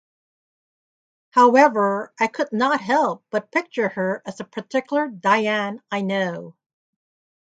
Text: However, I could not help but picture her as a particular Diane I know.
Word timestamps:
However, 1.29 2.11
I 2.19 2.25
could 2.25 2.51
not 2.51 2.81
help 2.81 3.23
but 3.29 3.51
picture 3.51 3.89
her 3.89 4.23
as 4.25 4.39
a 4.39 4.43
particular 4.45 5.07
Diane 5.07 5.83
I 5.91 6.01
know. 6.01 6.55